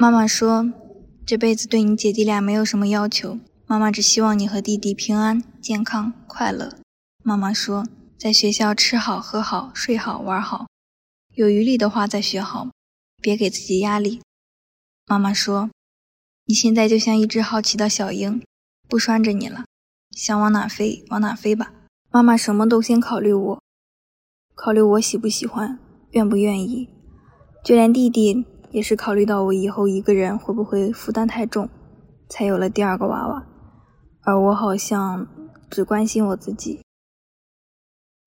[0.00, 0.72] 妈妈说，
[1.26, 6.78] 这辈子对你姐弟俩没有什么要求，妈妈只希望你和弟弟平安、健康、快乐。
[7.24, 7.84] 妈妈说，
[8.16, 10.68] 在学校吃好、喝好、睡好、玩好，
[11.34, 12.68] 有余力的话再学好，
[13.20, 14.20] 别给自己压力。
[15.08, 15.68] 妈妈说，
[16.46, 18.40] 你现在就像一只好奇的小鹰，
[18.88, 19.64] 不拴着你了，
[20.12, 21.72] 想往哪飞往哪飞吧。
[22.12, 23.62] 妈妈什么都先考虑我，
[24.54, 25.80] 考虑我喜不喜欢，
[26.12, 26.88] 愿不愿意，
[27.64, 28.46] 就连弟弟。
[28.78, 31.68] 也是考虑到我以后一个人会不会负担太重，
[32.28, 33.44] 才有了第二个娃娃，
[34.22, 35.26] 而我好像
[35.68, 36.80] 只关心我自己。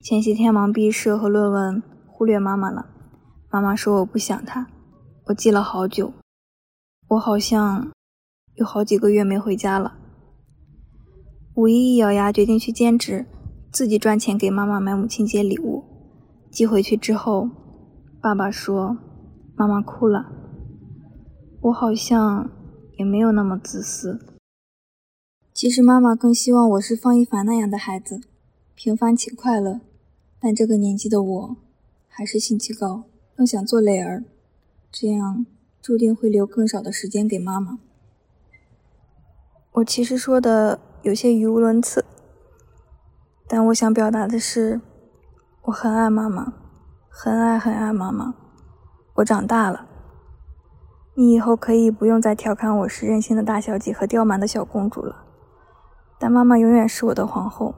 [0.01, 2.87] 前些天忙毕设和论文，忽略妈妈了。
[3.49, 4.67] 妈妈说我不想她，
[5.27, 6.11] 我记了好久，
[7.07, 7.89] 我好像
[8.55, 9.93] 有好几个月没回家了。
[11.55, 13.25] 五一一咬牙决定去兼职，
[13.71, 15.85] 自己赚钱给妈妈买母亲节礼物。
[16.51, 17.49] 寄回去之后，
[18.21, 18.97] 爸爸说。
[19.57, 20.25] 妈妈哭了，
[21.63, 22.49] 我好像
[22.97, 24.20] 也没有那么自私。
[25.54, 28.20] 其实妈妈更希望我是方一凡那样的孩子，
[28.73, 29.79] 平凡且快乐。
[30.39, 31.55] 但这个年纪的我，
[32.07, 33.04] 还是兴趣高，
[33.35, 34.23] 更想做磊儿，
[34.91, 35.45] 这样
[35.79, 37.77] 注定会留更少的时间给妈妈。
[39.73, 42.04] 我其实说的有些语无伦次，
[43.48, 44.82] 但我想表达的是，
[45.65, 46.54] 我很爱妈妈，
[47.07, 48.34] 很爱很爱妈妈。
[49.13, 49.87] 我长大了，
[51.21, 55.17] 你以后可以不用再调侃我是任性的大小姐和刁蛮的小公主了。
[56.17, 57.75] 但妈妈永远是我的皇后，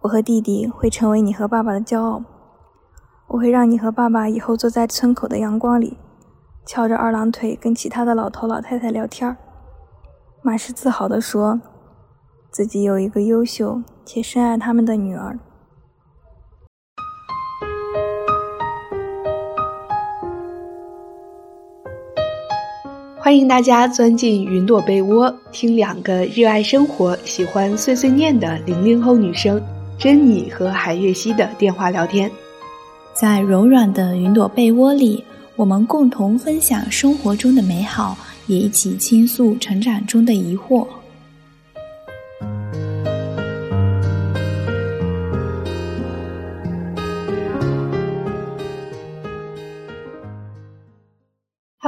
[0.00, 2.24] 我和弟弟会成为你和爸爸的骄傲。
[3.28, 5.96] 我会让你和爸爸以后坐在村口的阳光里，
[6.64, 9.36] 翘着二郎腿跟其他的老头老太太聊天儿，
[10.42, 11.60] 满是自豪地说
[12.50, 15.38] 自己有一个优秀且深爱他们的女儿。
[23.26, 29.60] 欢迎大家钻进云朵被窝，听两个热爱生活、喜欢碎碎念的零零后女生
[29.98, 32.30] 珍妮和海月熙的电话聊天。
[33.20, 35.24] 在柔软的云朵被窝里，
[35.56, 40.86] 我们共同分享生活中的美好，也一起倾诉成长中的疑惑。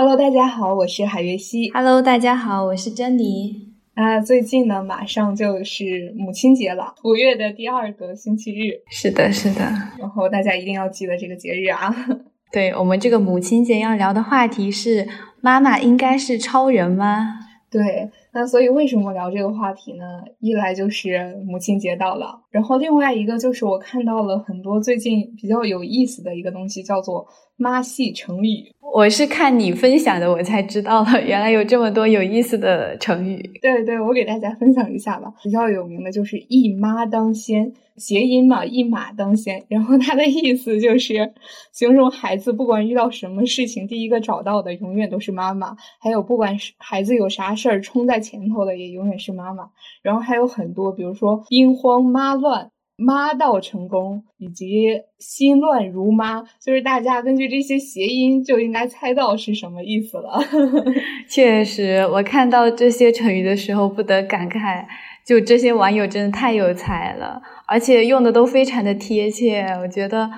[0.00, 1.72] Hello，大家好，我是海月熙。
[1.72, 3.74] Hello，大家好，我是珍妮。
[3.94, 8.80] 啊，最近呢，马上就是母亲节了，五月的第二个星期日。
[8.88, 9.60] 是的，是的。
[9.98, 11.92] 然后大家一定要记得这个节日啊。
[12.52, 15.08] 对我们这个母亲节要聊的话题是：
[15.40, 17.34] 妈妈应该是超人吗？
[17.68, 18.08] 对。
[18.38, 20.04] 那所以为什么聊这个话题呢？
[20.38, 27.26] 一来就是母亲节到了，然后另外一个就是我看到了很多最近比较有意思的一个东西，叫做
[27.56, 28.72] 妈系成语。
[28.94, 33.42] 我是看你分享的，我才知道了，原来有这么多有意思的成语。
[33.60, 35.34] 对对，我给大家分享一下吧。
[35.42, 39.62] 比较有名的就是“一妈当先”，谐音嘛，“一马当先”。
[39.68, 41.34] 然后它的意思就是
[41.70, 45.76] 形容孩子不管遇到什么事情，第一个找到的永远都是妈妈。
[46.00, 49.70] 还有不管是孩子有啥事儿，冲在前头的也永远是妈妈。
[50.02, 52.70] 然后还有很多，比如说“兵荒马乱”。
[53.00, 54.88] 妈到成功以及
[55.20, 60.36] 心乱如妈，就是大家根据这些谐音就应该猜到是什么意思了。
[61.30, 64.84] 确实，我看到这些成语的时候不得感慨，
[65.24, 69.64] 就这些网友真的太有才了，而且用的都非常的贴切。
[69.80, 70.28] 我觉得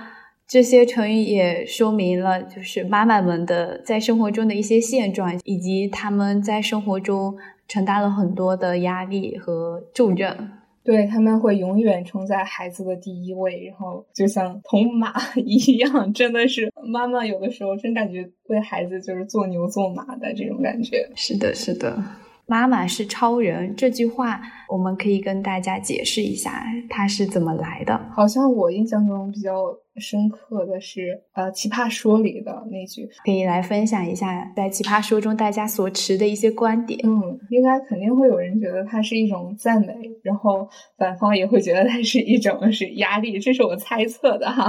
[0.46, 7.34] 这些成语也说明了，就是妈妈们的在生活中的一些现状，以及他们在生活中
[7.70, 10.50] 承担了很多的压力和重任。
[10.82, 21.08] 对他们会永远冲在孩子的第一位，然后就像铜马 一样，真的是妈妈有的时候真感觉为孩子就是做牛做马的这种感觉。
[21.14, 22.02] 是的，是的。
[22.50, 27.96] 妈妈是超人这句话，我们可以跟大家解释一下，它是怎么来的。
[28.12, 29.52] 好像我印象中比较
[29.98, 36.98] 深刻的是，呃，《奇葩说》里的那句，可以来分享一下在《奇葩说》中大家所持的一些观点。
[37.04, 39.94] 嗯，应该肯定会有人觉得它是一种赞美，
[40.24, 40.68] 然后
[40.98, 44.68] 反方也会觉得它是一种是压力，这是我猜测的哈。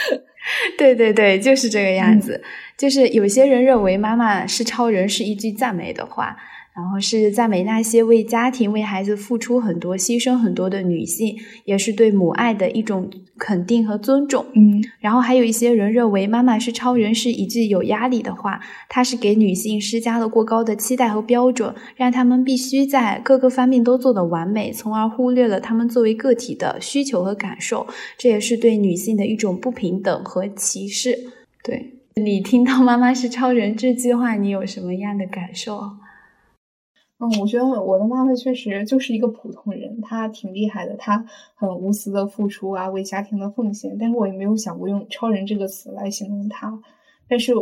[0.78, 2.42] 对对对，就是这个样子。
[2.78, 6.34] 就是有些人认为妈妈是超人是一句赞美的话。
[6.74, 14.44] 然后是赞美那些为家庭、为孩子付出很多、牺牲很多的女性，也是对母爱的一种肯定和尊重。
[14.54, 27.86] 嗯，然后还有一些人认为妈妈是超人是一句有压力的话，它是给女性施加了过高的期待和标准，让她们必须在各个方面都做得完美，从而忽略了她们作为个体的需求和感受。
[28.18, 31.16] 这也是对女性的一种不平等和歧视。
[31.62, 31.92] 对。
[32.16, 35.80] 你听到“妈妈是超人”这句话，你有什么样的感受？
[37.18, 41.24] 嗯，我觉得我的妈妈确实就是一个普通人，她挺厉害的，她
[41.54, 43.96] 很无私的付出啊，为家庭的奉献。
[43.98, 46.76] 但是我也没有想过用“超人”这个词来形容她。
[47.28, 47.52] 但是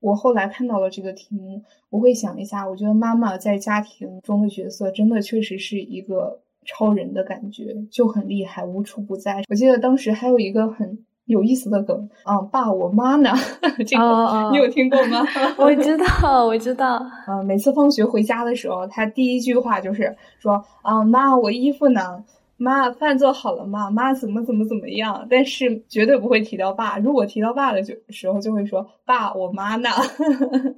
[0.00, 9.42] 我后来看到了这个题目，我会想一下，我觉得妈妈在家庭中的角色真的确实是一个超人的感觉，就很厉害，无处不在。
[9.50, 11.04] 我记得当时还有一个很。
[11.26, 13.30] 有意思的梗啊，爸，我妈呢？
[13.86, 15.24] 这个你有听过吗？
[15.56, 17.00] 我知道，我知道。
[17.26, 22.22] 嗯， 每次放学回家的时候，他第一句话就是说：“啊，妈，我衣服呢？
[22.56, 23.90] 妈，饭做好了吗？
[23.90, 26.98] 妈，怎么怎么怎么样？”但是绝对不会提到爸。
[26.98, 29.88] 如果提到爸的就时候，就会说：“爸，我妈呢？”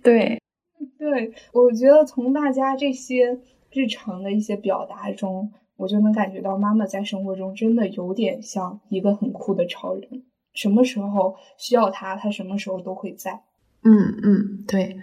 [0.03, 0.41] 对，
[0.99, 3.39] 对，我觉得从大家这些
[3.73, 10.23] 日常的一些表达中，我就能感觉到妈妈在生活中真的有点像一个很酷的超人。
[10.57, 13.43] 什么时候需要他，他什么时候都会在。
[13.85, 14.97] 嗯嗯，对。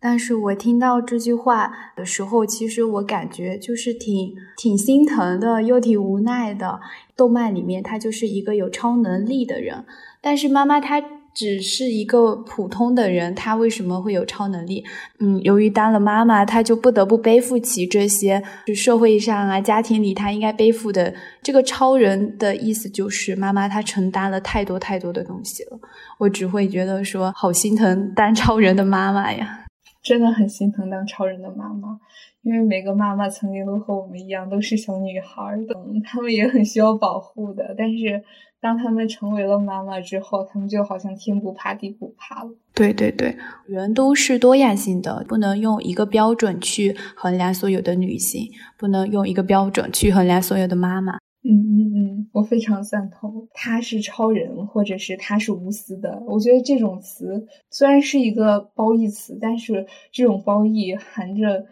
[0.00, 6.80] 但是我听到这句话的时候，其实我感觉就是挺挺心疼的，又挺无奈的。
[7.16, 9.84] 动漫里面他就是一个有超能力的人，
[10.20, 11.00] 但是妈妈她。
[11.34, 14.84] 只是一个普通的人，他为什么会有超能力？
[15.18, 21.12] 嗯，由于当了妈妈，他就不得不背负起这些，就社会上啊、家庭里他应该背负的。
[21.42, 25.78] 这个超人的意思就是妈妈她承担了太多太多的东西了。
[26.18, 29.64] 我只会觉得说，好心疼当超人的妈妈呀，
[30.04, 31.98] 真的很心疼当超人的妈妈，
[32.42, 35.74] 因为每个妈妈曾经都和我们一样，都是小女孩的，
[36.04, 38.22] 她们也很需要保护的，但是。
[38.60, 42.50] 当她们成为了妈妈之后，她们就好像天不怕地不怕了。
[42.72, 43.36] 对对对，
[43.66, 51.18] 人都是多样性的，不能用一个标准去衡量所有的女性，不能用一个标准去衡量所有的妈妈。
[51.46, 53.48] 嗯嗯嗯，我非常赞同。
[53.52, 56.22] 他是超人，或者是他是无私的。
[56.26, 61.66] 我觉得这种词虽然是一个褒义词，但是这种褒义含着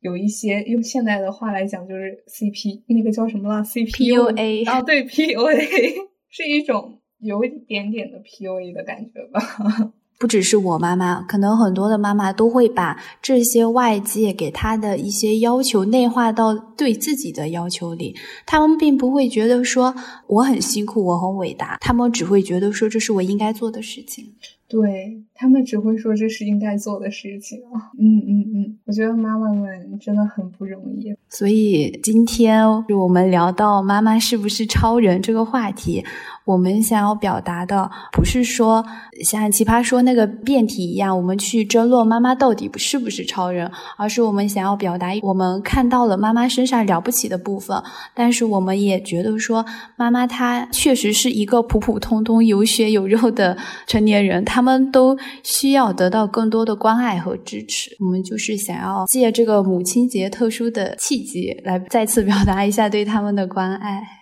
[0.00, 6.08] 有一些用现代的话来讲，就是 CP 那个叫什么了？CPUA 啊，对 PUA。
[6.30, 9.92] 是一种有一点点的 PUA 的感觉吧。
[10.18, 18.16] 不只是我妈妈，可能很多的妈妈都会把这些外界给她的一些要求内化到对自己的要求里。
[18.44, 19.94] 他们并不会觉得说
[20.26, 24.24] 我很辛苦，我很伟大，他们只会觉得说这是我应该做的事情。
[24.70, 27.88] 对他们只会说这是应该做的事情啊。
[27.98, 31.14] 嗯嗯嗯，我觉得妈妈们真的很不容易。
[31.30, 36.04] 所以今天我们聊到妈妈是不是超人这个话题。
[36.48, 38.82] 我们想要表达的不是说
[39.22, 47.76] 像奇葩说那个辩题一样，我们去争论妈妈到底是不是超人，而是我们想要表达，我们看到了妈妈身上了不起的部分，
[48.14, 49.62] 但是我们也觉得说，
[49.96, 53.54] 妈妈她确实是一个普普通通、有血有肉的
[53.86, 57.94] 成年人，他们都需要得到更多的关爱和支持。
[58.00, 64.17] 我们就是想要借这个母亲节特殊的契机，来再次表达一下对他们的关爱。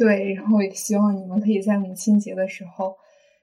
[0.00, 2.96] 对，然后也希望你们可以在母亲节的时候，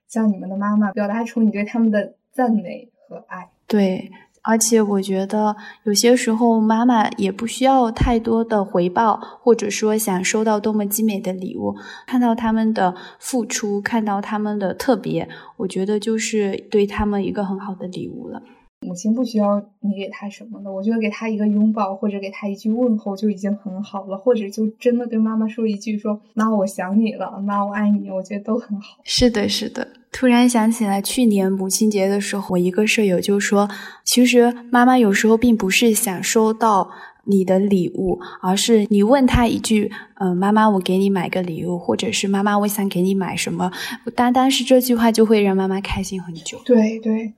[0.08, 3.48] 向你们的妈妈表达出你对他们的赞美和爱。
[3.68, 4.10] 对，
[4.42, 11.76] 而且我觉得有些时候妈妈也不需要太多的回报，或者说想收到多么精美的礼物，
[12.08, 18.42] 看到他们的付出，看到他们的特别，我觉得就是对他们一个很好的礼物了。
[18.82, 29.00] 母亲不需要你给她什么的，我觉得给她一个拥抱或者给她一句问候就已经很好了，或者就真的对妈妈说一句说妈我想你了，妈我爱你，我觉得都很好。
[29.04, 29.88] 是的，是的。
[30.12, 33.68] 突然想起来，去年母亲节的时候，我一个舍友就说，
[34.06, 36.90] 其实妈妈有时候并不是想收到
[37.26, 43.72] 你的礼物，而是你问他一句，嗯，妈妈我给你买个礼物，或者是妈妈我想给你买什么，
[44.16, 46.60] 单单是这句话就会让妈妈开心很久。
[46.64, 47.34] 对对。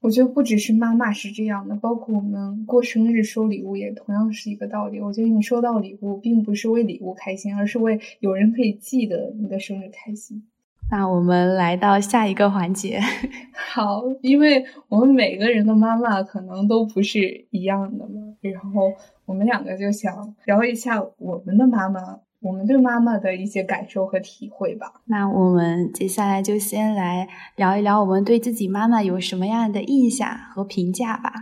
[0.00, 5.00] 我觉得不只是妈妈是这样的，包括我们过生日收礼物也同样是一个道理。
[5.00, 10.44] 我觉得你收到礼物，并不是为礼物开心，而是为有人可以记得你的生日开心。
[10.90, 12.98] 那我们来到下一个环节，
[13.52, 18.92] 好，因为我们每个人的妈妈可能都不是一样的嘛，然后
[19.26, 22.20] 我们两个就想聊一下我们的妈妈。
[22.40, 25.02] 我们对妈妈的一些感受和体会吧。
[25.06, 31.32] 那我们接下来就先来聊一聊我们对自己妈妈有什么样的印象和评价吧。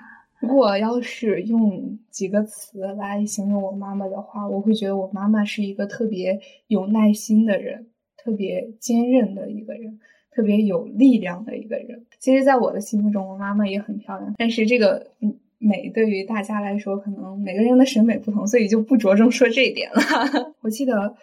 [0.41, 6.39] 如果要是用几个词来形容我妈妈的话，我会觉得我妈妈是一个特别
[6.69, 9.99] 有耐心的人，特别坚韧的一个人，
[10.31, 12.07] 特别有力量的一个人。
[12.19, 15.37] 其实，在我的心目中，我妈妈也很漂亮，但是这个嗯。
[15.59, 20.01] 美对于大家来说，可能每个人的审美不同，所以就不着重说这一点了。
[20.61, 21.15] 我记得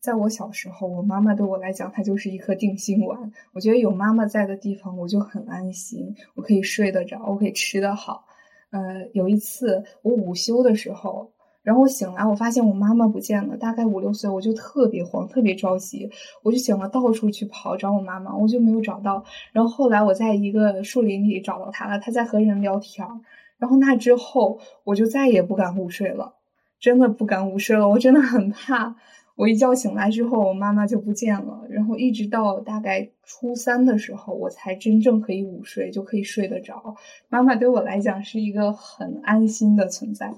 [0.00, 3.32] 在我小时候，我妈妈对我来讲，她就是一颗定心丸。
[3.52, 8.24] 我觉得有妈妈在的地方，我就很安心，我可以睡得着，我可以吃得好。
[8.70, 11.30] 呃，有一次我午休的时候，
[11.62, 16.08] 然后我醒来，我发现我妈妈不见了，大概五六岁，我就特别慌，特别着急，
[16.42, 19.24] 我就醒了，到处去跑找我妈妈，我就没有找到。
[19.52, 23.06] 然后后来我在一个树林里找到她了，她在和人聊天。
[23.58, 26.34] 然后那之后，我就再也不敢午睡了，
[26.78, 28.96] 真的不敢午睡了，我真的很怕。
[29.34, 31.62] 我一觉醒来之后，我妈妈就不见了。
[31.68, 36.96] 然后一直到大概初三的时候，我才真正可以午睡，就可以睡得着。
[37.28, 40.34] 妈妈对我来讲是一个很安心的存在。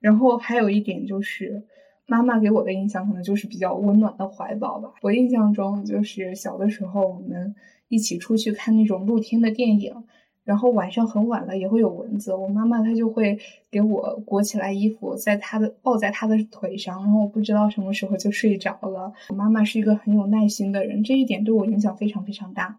[0.00, 1.62] 然后还有一点就是，
[2.04, 4.92] 妈妈给我的印象可能就是比较温暖的怀抱吧。
[5.00, 7.54] 我印象中就是小的时候，我们
[7.88, 10.04] 一起出去看那种露天的电影。
[10.50, 13.38] 然后晚上很晚了也会有蚊子，我妈妈她就会
[13.70, 19.12] 给我裹起来衣服，在她的抱在她的腿上，然后我不知道什么时候就睡着了。
[19.28, 22.76] 我妈妈是一个很有耐心的人，这一点对我影响非常非常大。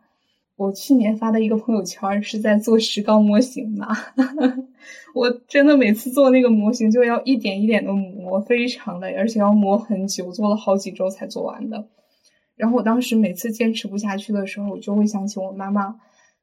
[0.58, 3.88] 我去年发的一个朋友圈是在做石膏模型嘛，
[5.16, 11.88] 我真的每次做那个模型就要一点一点的磨，非常累，而且要磨很久，做了好几周才做完的。
[12.58, 15.96] 然后我当时每次坚持不下去的时候，我就会想起我妈妈。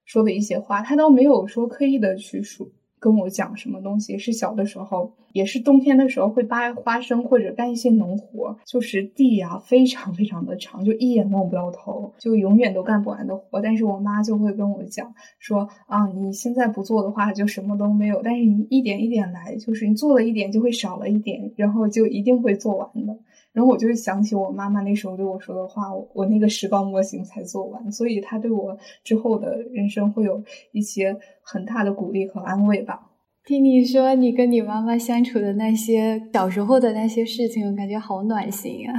[0.09, 2.67] 说的一些话，他倒没有说刻意的去说
[2.99, 4.17] 跟我讲什么东西。
[4.17, 13.61] 是小的时候，也是冬天的时候会扒花生或者干一些农活，就是地呀非常非常的长，就一眼望不到头，就永远都干不完的活。
[13.61, 23.15] 但是我妈就会跟我讲说啊，你现在不做的话就什么都没有，但是你一点一点来，就是你做了一点就会少了一点，然后就一定会做完的。
[23.59, 33.11] 然后我就想起我妈妈那时候对我说的话，我那个石膏模型才做完，所以她对我之后的人生会有一些很大的鼓励和安慰吧。
[33.45, 38.95] 听你说你跟你妈妈相处的那些小时候的那些事情，我感觉好暖心啊。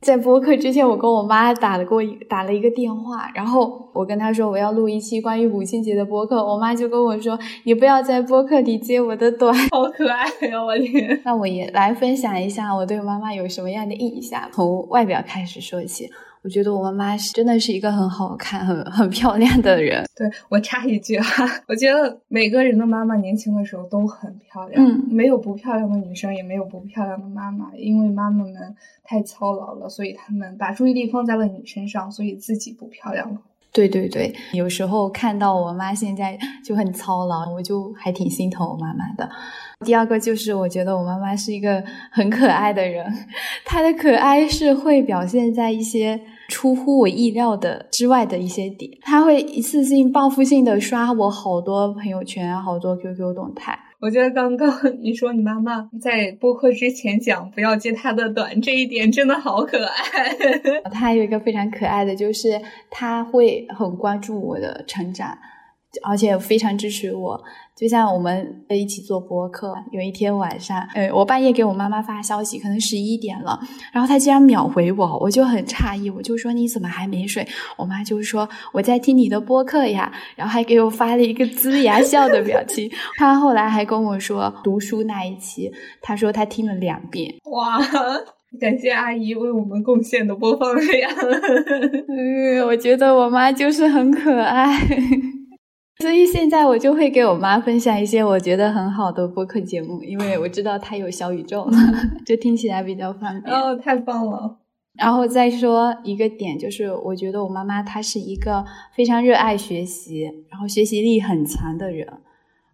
[0.00, 10.62] 在播客之前，我跟我妈打了过打了一个电话，然后我跟她说我要录一期关于母亲节的播客，我妈就跟我说你不要在播客里接我的短， 好可爱呀！
[10.64, 16.08] 我天，那我也来分享一下我对妈妈有什么样的印象，从外表开始说起。
[16.42, 20.04] 我觉得我妈妈是真的是一个很好看、很 很漂亮的人。
[20.16, 33.40] 对我插一句哈， 我觉得每个人的妈妈年轻的时候都很漂亮，嗯，没有不漂亮的女生，也没有不漂亮的妈妈，因为妈妈们太操劳了，所以她们把注意力放在了你身上，所以自己不漂亮了。
[33.72, 39.28] 对对对，有时候看到我妈现在就很操劳，我就还挺心疼我妈妈的。
[39.84, 43.06] 第二个就是我觉得我妈妈是一个很可爱的人，
[43.64, 53.78] 她的可爱是会表现在一些出乎我意料的之外的一些点，她会一次性报复性的刷我好多朋友圈，好多 QQ 动态。
[54.00, 54.70] 我觉得刚刚
[55.02, 60.02] 你说你妈妈在播客之前讲不要接她的短，这一点真的好可爱。
[60.84, 65.36] 她还有一个非常可爱的就是她会很关注我的成长。
[66.02, 67.40] 而且非常支持我，
[67.74, 69.74] 就像我们一起做播客。
[69.90, 73.58] 有一天晚上，呃，我半夜给我妈妈发消息，可能十一点了，
[73.92, 77.46] 然后她竟然秒回我，我就很诧异，我就说你怎么还没睡？
[77.76, 82.90] 我妈就说我在听你的播客呀，然后还给我发了一个呲牙笑的表情。
[83.16, 87.34] 她后来还跟我说读书那一期，她说她听了两遍。
[87.50, 87.78] 哇，
[88.60, 91.10] 感谢阿姨为我们贡献的播放量。
[92.08, 94.78] 嗯，我觉得我妈就是很可爱。
[96.00, 101.68] 所以现在我就会给我妈分享一些我觉得很好的播客节目，因为我知道她有小宇宙，
[102.24, 103.52] 就听起来比较方便。
[103.52, 104.58] 哦，太棒了！
[104.94, 108.64] 然后再说一个点，就是我觉得我妈妈她是一个
[108.94, 112.06] 非常热爱学习，然后学习力很强的人，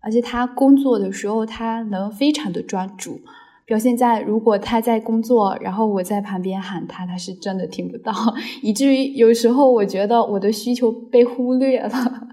[0.01, 3.21] 而且她工作的时候她能非常的专注，
[3.65, 8.13] 表现在如果她在工作，然后我在旁边喊她，她是真的听不到，
[8.61, 12.29] 以至于有时候我觉得我的需求被忽略了。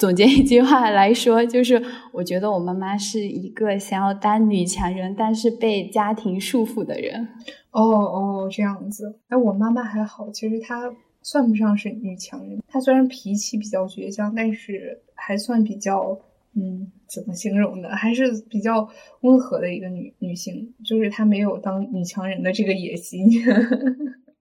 [0.00, 7.28] 总结一句话来说，就是我觉得我妈妈是一个想要当女强人，但是被家庭束缚的人。
[7.70, 9.18] 哦哦，这样子。
[9.28, 10.90] 哎，我妈妈还好，其实她
[11.20, 12.62] 算不上是女强人。
[12.66, 16.18] 她虽然脾气比较倔强，但是还算比较……
[16.54, 17.90] 嗯，怎么形容呢？
[17.90, 18.88] 还是比较
[19.20, 23.30] 温和的一个女女性，就是她没有当女强人的这个野心。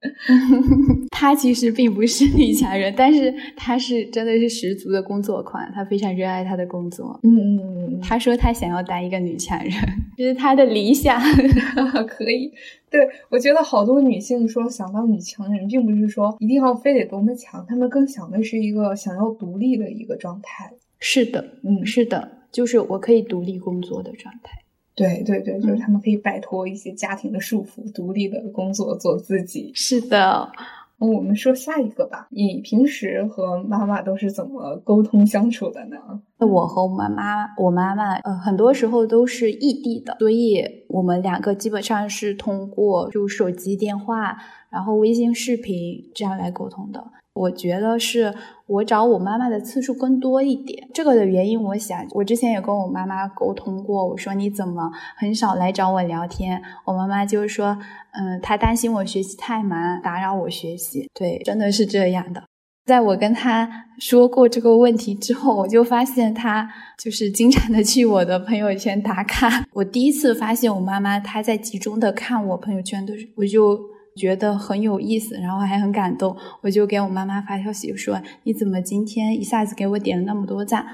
[1.11, 7.19] 她其实并不是女强人，但是她是真的是十足的工作狂，她非常热爱她的工作。
[7.23, 7.59] 嗯嗯
[7.93, 9.71] 嗯，她说她想要当一个女强人，
[10.17, 11.19] 这是她的理想。
[12.07, 12.51] 可以，
[12.89, 20.71] 对我觉得好多女性说想当女强人，并不是说一定要非得多么强，她们更想的是一个想要独立的一个状态。
[20.99, 24.59] 是的，嗯，是的，就是我可以独立工作的状态。
[24.99, 29.71] 对对对，就是他们可以摆脱一些家庭的束缚，独立的工作，做自己。
[29.73, 30.51] 是的。
[30.97, 32.27] 我们说下一个吧。
[32.29, 35.95] 你平时和妈妈都是怎么沟通相处的呢？
[36.39, 37.23] 我和我妈妈，
[37.57, 44.37] 我妈妈呃，很多时候都是异地的，所以我们两个基本上是通过就手机电话，
[44.69, 47.01] 然后微信视频这样来沟通的。
[47.39, 48.33] 我觉得是
[48.67, 50.87] 我找我妈妈的次数更多一点。
[50.93, 56.61] 这个的原因，我想我之前也跟我妈妈沟通过，我说你怎么很少来找我聊天？
[56.85, 57.77] 我妈妈就是说，
[58.11, 61.09] 嗯，她担心我学习太忙，打扰我学习。
[61.13, 62.43] 对，真的是这样的。
[62.85, 66.69] 在我跟她说过这个问题之后，我就发现她
[67.01, 69.65] 就是经常的去我的朋友圈打卡。
[69.73, 73.79] 我第一次发现我妈妈她在集中的看我朋友圈的时候，我就。
[74.15, 80.85] 觉得很有意思，然后还很感动，我就给我妈妈发消息说：“你怎么今天一下子给我点了那么多赞？”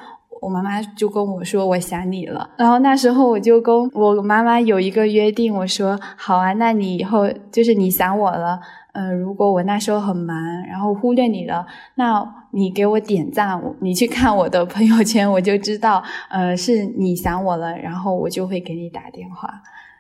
[0.42, 8.60] 我妈妈就跟我说：“我想你了。”然后那时候我就跟我妈妈有一个约定，我说：“好啊，那你以后就是你想我了，
[8.94, 19.50] 嗯，如果我那时候很忙，然后忽略你了，那你给我点赞，你去看我的朋友圈，我就知道，呃，是你想我了，然后我就会给你打电话。”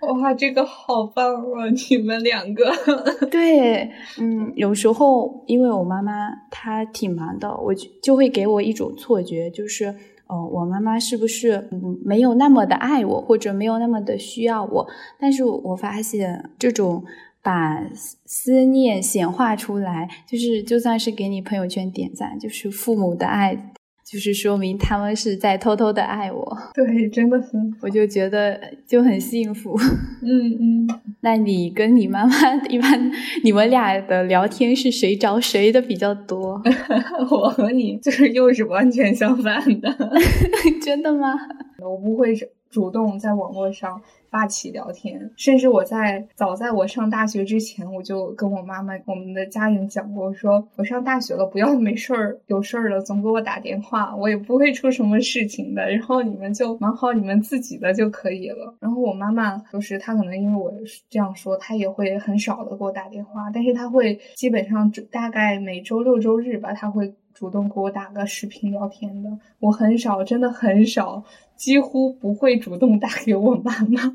[0.05, 1.69] 哇，这个好棒啊！
[1.89, 2.63] 你们两个，
[3.31, 6.11] 对，嗯，有时候因为我妈妈
[6.49, 9.93] 她挺忙的，我就就会给我一种错觉，就是，
[10.27, 14.87] 哦，我妈妈是不是嗯没有那么的爱我，或者没有那么的需要我？
[15.19, 17.03] 但是我发现这种
[17.41, 17.83] 把
[18.25, 23.71] 思念显化出来，就是就算是给你朋友圈点赞，就是父母的爱。
[24.05, 29.75] 就是说明他们是在偷偷的爱我，对，真的很，我就觉得就很幸福。
[30.21, 30.87] 嗯嗯，
[31.21, 32.33] 那你跟你妈妈
[32.69, 33.11] 一般，
[33.43, 36.61] 你们俩的聊天是谁找谁的比较多？
[37.31, 39.91] 我和你就是又是完全相反的，
[40.83, 41.33] 真的吗？
[41.79, 42.33] 我不会
[42.69, 44.01] 主动在网络上。
[44.27, 55.89] 发起聊天，甚至我在早在我上大学之前，我就跟我妈妈、我们的家人讲过，说我上大学了，不要没事儿、有事儿了总给我打电话，我也不会出什么事情的。
[55.89, 58.75] 然后你们就忙好你们自己的就可以了。
[58.81, 60.69] 然后我妈妈就是她可能因为我
[61.09, 69.29] 这样说，她也会很少的给我打电话，但是她会基本上大概每周六周日吧，她会主动给我打个视频聊天的。
[69.59, 71.23] 我很少，真的很少。
[71.55, 74.13] 几乎不会主动打给我妈妈，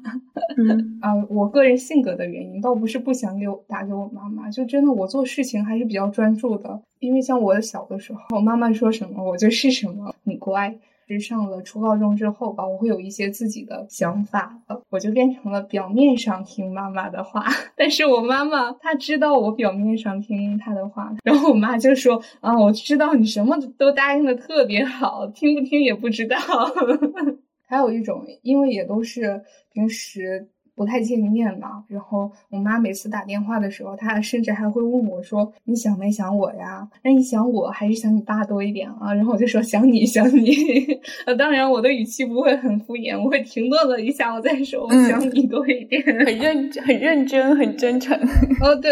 [0.58, 10.76] 嗯 啊，我个人性格的原因，倒不是不想给我打给我妈妈，就真的我做事情还是比较专注的，因为像我小的时候，妈妈说什么我就是什么，很乖。
[11.14, 17.44] 是上了初高中之后吧，我会有一些自己的想法了，我就变成了表面上听妈妈的话，
[17.76, 26.36] 但是我妈妈她知道我表面上听她的话，然后我妈就说啊，我知道你什么都答应的特别好，听不听也不知道。
[27.66, 29.42] 还有一种，因为也都是
[29.72, 30.48] 平时。
[30.80, 36.88] 不太见面嘛，然后我妈每次打电话的时候，她甚至还会问我说：“你想没想我呀？
[37.04, 40.50] 那你想我还是想你爸多一点啊？”然后我就说：“想你，想你。
[41.26, 48.18] ”呃，当然我的语气不会很敷衍，我会停顿了一下，我再说：“我想你多一点。”很认很认真，很真诚。
[48.64, 48.90] 哦，对，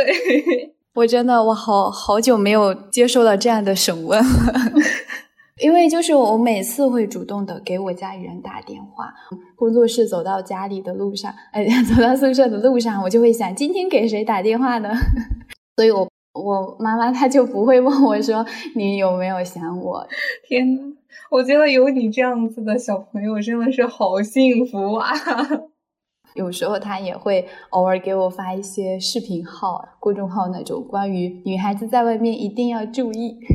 [0.95, 4.53] 我真的我好好久没有接受到这样的审问了。
[5.61, 9.13] 因为就是我每次会主动的给我家里人打电话，
[9.57, 14.91] 工作室走到家里的路上，哎， 走到宿舍的路上，我就会想今天给谁打电话呢？
[15.77, 18.45] 所以我我妈妈她就不会问我说
[18.75, 20.07] 你有没有想我。
[20.47, 20.95] 天呐，
[21.31, 25.13] 我觉得有你这样子的小朋友真的是好幸福啊！
[26.35, 33.37] 有时候他也会偶尔给我发一些视频号、公众号那种关于女孩子在外面一定要注意。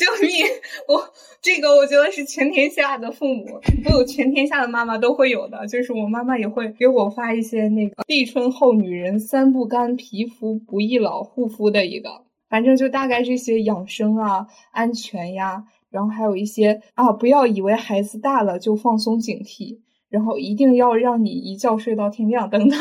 [0.00, 0.46] 救命！
[0.88, 5.66] 我这个我觉得是全天下的父母，都有全天下的妈妈都会有的。
[5.66, 22.78] 就是我妈妈也会给我发一些那个立春后女人三不干，皮肤不易老护肤的一个，反正就大概这些养生啊、安全呀，然后还有一些啊，不要以为孩子大了就放松警惕，然后一定要让你一觉睡到天亮等等。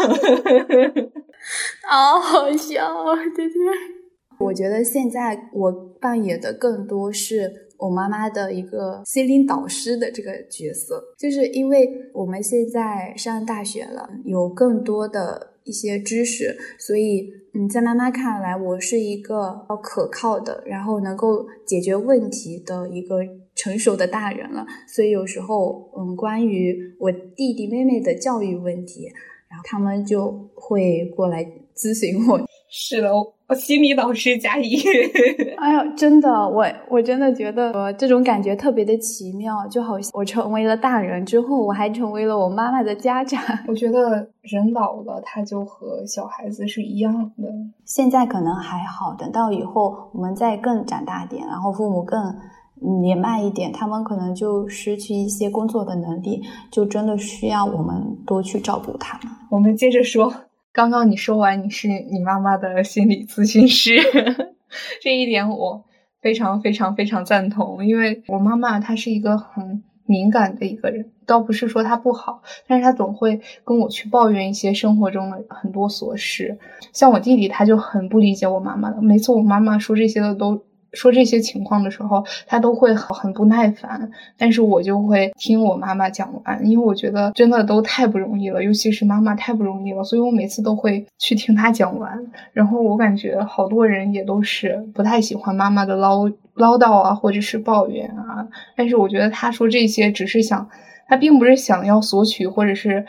[1.86, 2.90] 好 好笑，
[3.36, 3.99] 对对。
[4.40, 23.20] 我觉得现在我扮演的更多是我妈妈的一个心灵导师的这个角色，就是因为我们现在上大学了，有更多的一些知识，所以嗯，在妈妈看来，我是一个要可靠的，然后能够解决问题的一个
[23.56, 24.66] 成熟的大人了。
[24.88, 29.06] 所以有时候，嗯，关于我弟弟妹妹的教育问题，
[29.50, 32.49] 然后他们就会过来咨询我。
[32.72, 33.12] 是的，
[33.48, 34.78] 我心理导师加一。
[35.58, 43.42] 哎呦，真的，我我真的觉得，呃，这种感觉特别的奇妙，就好像我成为了大人之后，我还成为了我妈妈的家长。
[43.68, 47.50] 我觉得人老了，他就和小孩子是一样的。
[47.86, 52.20] 现在可能还好，等到以后我们再更长大点，然后父母更
[53.02, 59.34] 年迈一点，他们可能就失去一些工作的能力，就真的需要我们多去照顾他们。
[59.50, 60.32] 我们接着说。
[60.72, 63.98] 刚刚你说完你是你妈妈的心理咨询师，
[65.02, 65.84] 这一点我
[66.22, 76.58] 非常非常非常赞同，因为我妈妈她是一个很敏感的一个人，倒不是说她不好，但是她总会跟我去抱怨一些生活中的很多琐事，
[76.94, 80.64] 像我弟弟他就很不理解我妈妈的，每次我妈妈说这些的都。
[80.94, 92.20] 说这些情况的时候，他都会很不耐烦，但是我就会听我妈妈讲完，因为我觉得真的都太不容易了，尤其是妈妈太不容易了，所以我每次都会去听她讲完。
[92.54, 96.26] 然后我感觉好多人也都是不太喜欢妈妈的唠
[96.56, 100.68] 唠叨啊，或者是抱怨啊，但是我觉得他说这些只是想，
[101.08, 103.06] 他并不是想要索取或者是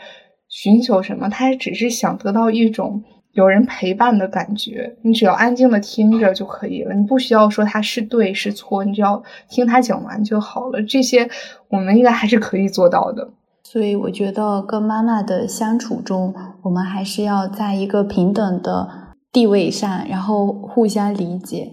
[0.49, 3.03] 寻求什么，他只是想得到一种。
[3.33, 6.93] 有人陪伴的感觉，你只要安静的听着就可以了。
[6.93, 10.81] 你不需要说他是对是错，你只要听他讲完就好了。
[10.83, 11.29] 这些
[11.69, 13.29] 我们应该还是可以做到的。
[13.63, 18.89] 所以我觉得跟妈妈的相处中，我们还是要在一个平等的
[19.31, 21.71] 地位上，然后互相理解、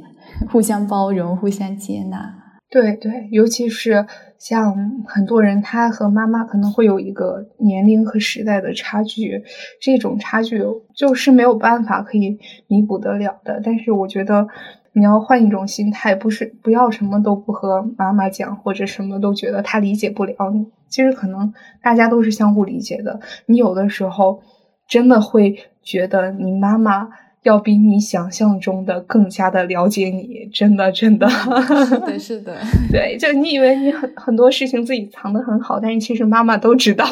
[0.50, 2.34] 互相包容、互相接纳。
[2.70, 4.06] 对对，尤其是。
[4.38, 9.42] 像很多人，他和妈妈可能会有一个年龄和时代的差距，
[9.80, 10.62] 这种差距
[10.94, 13.60] 就是没有办法可以弥补得了的。
[13.64, 14.46] 但是我觉得
[14.92, 20.66] 你要换一种心态，不是不要什么都不和妈妈讲，或者什么都觉得他理解不了你。
[20.88, 23.20] 其实可能大家都是相互理解的。
[23.46, 24.42] 你有的时候
[24.88, 27.08] 真的会觉得你妈妈。
[27.44, 32.56] 要比你想象中的更加的了解你，真的，真的，是的， 是的，
[32.90, 37.06] 对，就你以为你很很多事情自己藏得很好，但是其实妈妈都知道，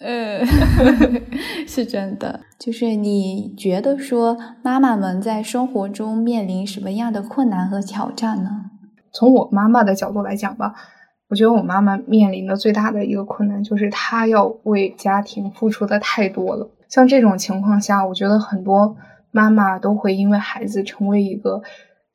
[0.00, 0.44] 嗯
[1.68, 2.40] 是真的。
[2.58, 8.50] 就是你觉得说妈妈们在生活中面临什么样的困难和挑战呢？
[9.12, 10.74] 从我妈妈的角度来讲吧，
[11.28, 16.68] 我觉得我妈妈面临的最大的一个困难就是她要为家庭付出的太多了。
[16.88, 18.96] 像这种情况下，我觉得很多。
[19.30, 21.62] 妈妈都会因为孩子成为一个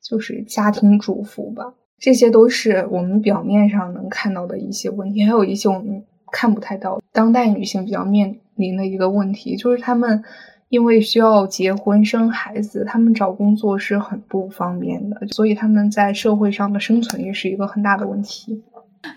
[0.02, 7.00] 就是家庭主妇吧，这些都是我们表面上能看到的一些问题，还有一些我们看不太到。
[7.12, 10.22] 当代女性比较面临的一个问题，就是她们
[10.68, 18.62] 因为需要结婚生孩子，她们找工作是很不方便的，所以她们在社会上的生存也是一个很大的问题。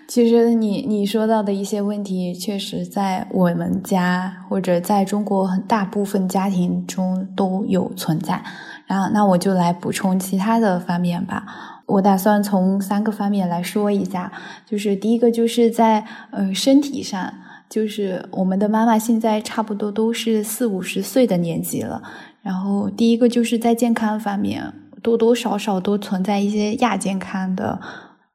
[0.08, 8.44] 其实你你说到的一些问题，确实在我们家或者在中国很大部分家庭中都有存在。
[8.86, 11.46] 然后，那我就来补充其他的方面吧。
[11.86, 14.32] 我打算从三个方面来说一下。
[14.66, 17.34] 就是第一个，就是在呃身体上，
[17.70, 22.02] 就是我们的妈妈现在差不多都是四五十岁的年纪了。
[22.42, 24.74] 然后，第一个就是在健康方面，
[25.04, 27.80] 多多少少都存在一些亚健康的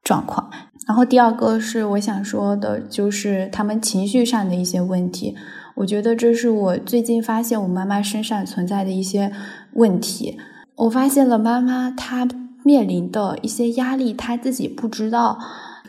[0.04, 0.50] 状况。
[0.86, 5.36] 然后第二个是我想说的，就是他们情绪上的一些问题。
[5.76, 9.32] 我觉得这是我最近发现我妈妈身上存在的一些
[9.74, 10.38] 问题。
[10.74, 12.26] 我发现了妈妈她
[12.64, 15.38] 面临的一些压力，她自己不知道，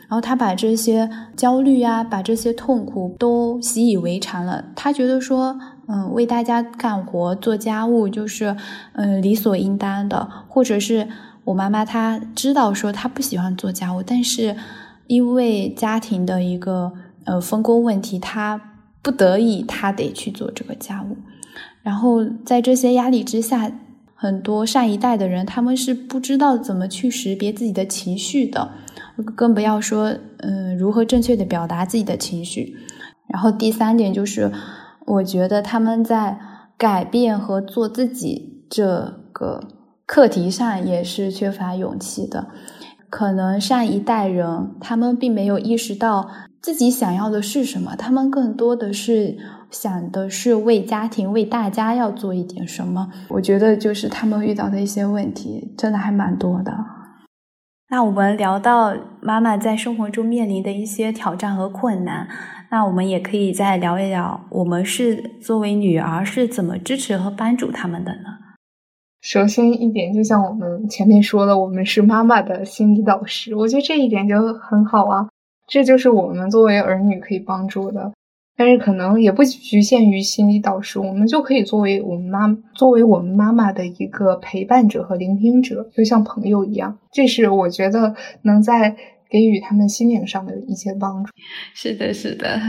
[0.08, 4.64] 然后她把这些焦虑啊，把这些痛苦都习以为常了。
[4.76, 8.56] 她觉得说，嗯，为大家干活做家务就是
[8.92, 11.08] 嗯理所应当的，或者是
[11.44, 14.56] 我妈妈她知道说她不喜欢做家务，但是。
[15.06, 16.92] 因为家庭的一个
[17.24, 18.60] 呃分工问题，他
[19.02, 21.16] 不得已他得去做这个家务，
[21.82, 23.70] 然后在这些压力之下，
[24.14, 28.70] 很多上一代的人他们是不知道怎么去识别自己的情绪的，
[29.34, 32.76] 更不要说嗯如何正确的表达自己的情绪。
[33.26, 34.50] 然后第三点就是，
[35.06, 36.38] 我觉得他们在
[36.76, 39.68] 改变和做自己这个
[40.06, 42.48] 课题上也是缺乏勇气的。
[43.14, 46.28] 可能上一代人他们并没有意识到
[46.60, 49.36] 自己想要的是什么，他们更多的是
[49.70, 53.08] 想的是为家庭、为大家要做一点什么。
[53.28, 56.74] 我觉得就是他们遇到的一些问题，真的还蛮多的。
[57.88, 62.26] 那我们聊到妈妈在生活中面临的一些挑战和困难，
[62.72, 68.43] 那我们也可以再聊一聊，我们是作为女儿是怎么支持和帮助他们的呢？
[69.24, 75.26] 首先一点，就像我们前面说的，我们是妈妈的心理导师，我觉得这一点就很好啊。
[75.66, 78.12] 这就是我们作为儿女可以帮助的。
[78.54, 86.98] 但是可能也不局限于心理导师，我们就可以作为我们妈，作为我们妈妈的一个陪伴者和聆听者，就像朋友一样。
[87.10, 88.94] 这是我觉得能在
[89.30, 91.32] 给予他们心灵上的一些帮助。
[91.74, 92.60] 是的，是的，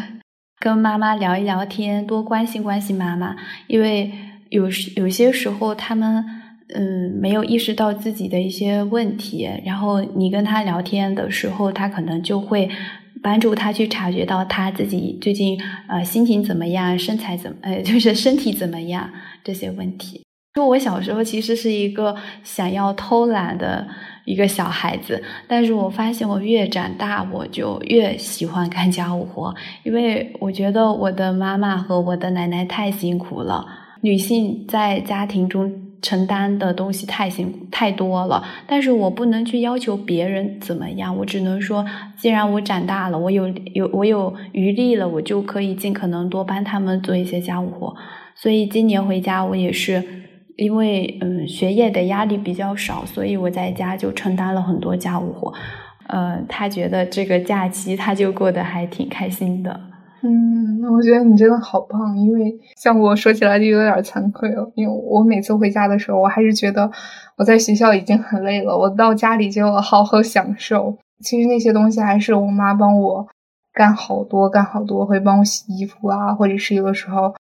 [0.62, 3.36] 跟妈妈聊一聊天，多关心关心妈妈，
[3.68, 4.10] 因为
[4.50, 4.64] 有
[4.96, 6.24] 有些时候他们
[6.74, 12.70] 嗯没有意识到自己的一些问题，然后你跟他聊天的时候，他可能就会。
[13.24, 19.10] 帮助他去察觉到他自己最近呃心情怎么样，身材怎么呃 就是身体怎么样
[19.44, 20.22] 这些问题。
[20.54, 23.88] 就我小时候其实是一个想要偷懒的
[24.26, 33.66] 一个小孩子，但是我发现我越长大我就越喜欢干家务活，因为我觉得我的妈妈和我的奶奶太辛苦了，
[34.02, 35.74] 女性在家庭中。
[36.02, 41.86] 承担的东西太辛太多了，但是我不能去要求别人怎么样，我只能说，
[42.18, 47.96] 既然我长大了，我有有我有余力了，我就可以尽可能多帮他们做一些家务活。
[48.36, 50.04] 所以今年回家，我也是
[50.58, 55.54] 因为嗯学业的压力比较少，所以我在家就承担了很多家务活。
[56.08, 59.80] 呃，他觉得这个假期他就过得还挺开心的。
[60.28, 66.90] 嗯，那我觉得你真的好棒，因为像我说起来就有点惭愧了，因为我每次回家的时候，我还是觉得
[67.38, 70.98] 我在学校已经很累了，我到家里就要好好享受。
[71.20, 73.28] 其实那些东西还是我妈帮我
[73.72, 77.36] 干好多，干好多，会帮我洗衣服啊，或者是有的时候。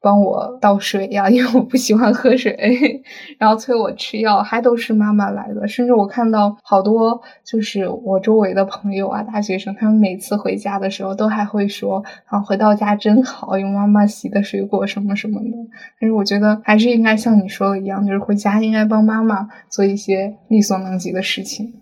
[0.00, 3.02] 帮我倒水呀，因为我不喜欢喝水，
[3.38, 5.66] 然后催我吃药，还都是妈妈来的。
[5.66, 15.56] 甚至我看到好多就是我周围的朋友啊，大学生，他们每次回家的时候都还会说：“啊，回到家真好，有妈妈洗的水果什么什么的。”
[16.00, 21.72] 但是我觉得还是应该像你说的一样，就是回家应该帮妈妈做一些力所能及的事情。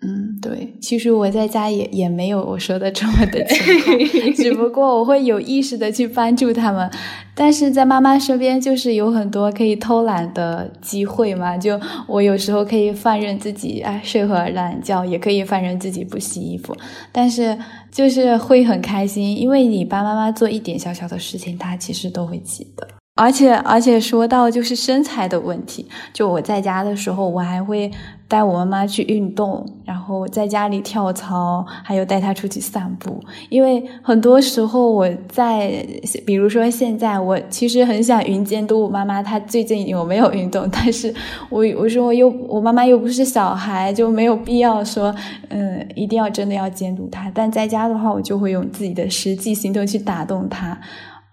[0.00, 3.98] 嗯，对，其实我在家也也没有我说的这么的情况，
[4.32, 6.88] 只不过我会有意识的去帮助他们，
[7.34, 16.76] 但是在妈妈身边就是有很多可以偷懒的机会嘛，就我有时候可以放任自己啊睡会儿懒觉，也可以放任自己不洗衣服，
[17.10, 17.58] 但是
[17.90, 22.86] 就是会很开心，因为你帮妈妈做一点小小的事情，她其实都会记得。
[23.18, 27.90] 而且而且说到就是身材的问题，就我在家的时候，我还会
[28.28, 33.18] 带我妈妈去运动，然后在家里跳操，还有带她出去散步。
[33.48, 35.84] 因为很多时候我在，
[36.24, 41.12] 比如说现在，我其实很想云监督我妈妈，她最近有没有运动，但是
[41.50, 45.12] 我我说我又我妈妈又不是小孩，就没有必要说，
[45.48, 47.28] 嗯，一定要真的要监督她。
[47.34, 50.78] 但在家的话，我就会用自己的实际行动去打动她。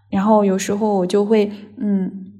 [0.10, 2.32] 然后有时候我就会，嗯，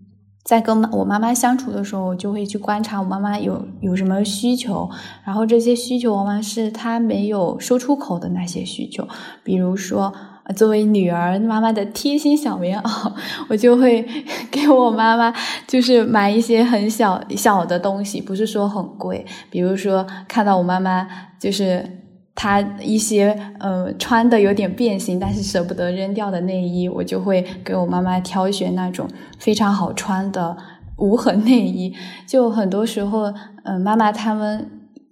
[0.43, 4.89] 在跟我妈妈相处的时候，我就会去观察我妈妈有有什么需求，
[5.25, 9.08] 然后这些需求往往是她没有说出口的那些需求。
[9.43, 10.13] 比如说，
[10.56, 13.12] 作为女儿，妈妈的贴心小棉袄，
[13.49, 14.08] 我就会
[14.51, 15.34] 给我妈妈
[15.67, 19.25] 就是买一些很小小的东西，不是说很贵。
[19.49, 21.08] 比如说，看到我妈妈
[21.39, 22.04] 就是。
[22.36, 29.08] 他一些呃穿的有点变形，但是舍不得扔掉的内衣，我就会给我妈妈挑选那种
[29.39, 30.58] 非常好穿的
[30.98, 31.93] 无痕内衣。
[32.28, 34.69] 就很多时候，嗯，妈妈他们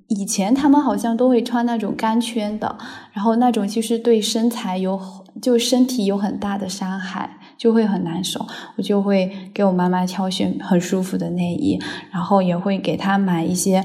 [0.09, 2.77] 以前他们好像都会穿那种钢圈的，
[3.13, 4.99] 然后那种其实对身材有
[5.41, 8.45] 就身体有很大的伤害，就会很难受。
[8.75, 11.79] 我就会给我妈妈挑选很舒服的内衣，
[12.11, 13.81] 然后也会给她买一些。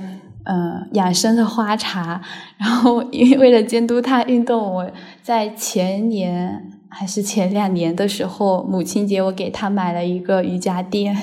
[0.51, 2.23] 嗯，养生的花茶，
[2.57, 4.91] 然后因为为了监督他运动，我
[5.23, 11.15] 在前年还是前两年的时候，母亲节我给他买了一个瑜伽垫。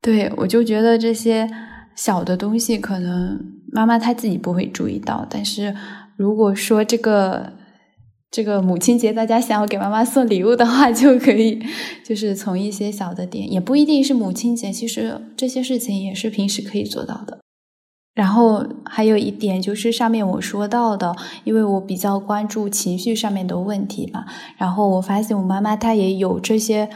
[0.00, 1.50] 对我就觉得这些
[1.96, 3.38] 小的东西，可能
[3.72, 5.74] 妈妈她自己不会注意到，但是
[6.16, 7.52] 如果说这个
[8.30, 11.60] 这个母亲节大家想要给妈妈送礼物的话，就可以
[12.04, 17.40] 就是从一些小的点，也不一定是母亲节，其实这些事情也是平时可以做到的。
[18.20, 24.26] 然后还有一点就是上面我说到的，因为我比较关注情绪上面的问题嘛，
[24.58, 26.86] 然后我发现我妈妈她也有这些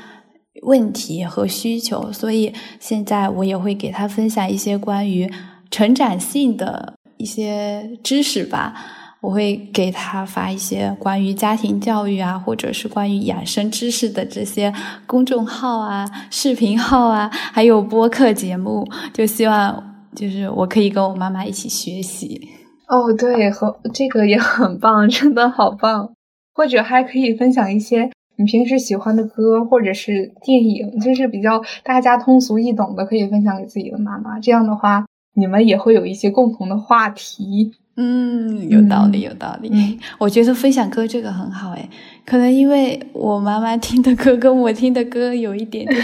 [0.64, 5.32] 问题和需求，所以现在我也会给她分享一些关于
[5.70, 8.74] 成长性的一些知识吧。
[9.22, 14.70] 我会给她发一些关于家庭教育啊，或者是关于养生知识的这些
[15.06, 19.93] 公众号啊、视频号啊，还有播客节目，就希望。
[20.14, 22.40] 就是我可以跟我妈妈一起学习
[22.88, 26.12] 哦，对，和这个也很棒，真的好棒。
[26.54, 34.38] 或者还可以分享一些你平时喜欢的歌，或者是电影，就是比较大家通俗易懂的，可以分享给自己的妈妈。
[34.38, 37.72] 这样的话，你们也会有一些共同的话题。
[37.96, 39.98] 嗯，有道理，有道理。
[40.18, 41.88] 我觉得分享歌这个很好，哎，
[42.26, 46.02] 可能因为我妈妈听的歌跟我听的歌有一点点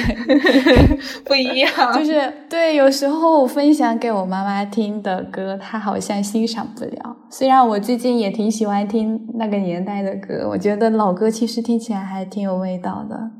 [1.27, 7.17] 不一样， 就是对，有时候我分享给我妈妈听的歌，她好像欣赏不了。
[7.29, 13.31] 虽然我最近也挺喜欢听那个年代的歌，我觉得老歌其实听起来还挺有味道的。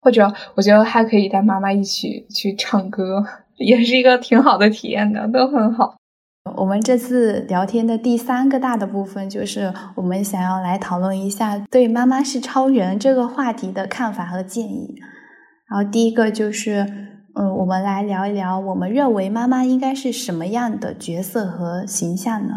[0.00, 3.22] 或者，我觉得还可以带妈妈一起去唱歌，
[3.58, 5.96] 也是一个挺好的体验的，都很好。
[6.58, 14.96] 我们这次聊天的第三个大的部分，就是我们想要来讨论一下对“妈妈是超人”这个话题的看法和建议。
[15.70, 16.84] 然后第一个就是，
[17.34, 22.54] 嗯，我们来聊一聊，我们认为妈妈应该是什么样的角色和形象呢？